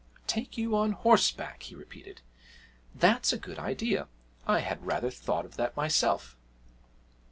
[0.25, 2.21] 'Take you on horseback?' he repeated.
[2.95, 4.07] 'That's a good idea
[4.47, 6.35] I had rather thought of that myself.'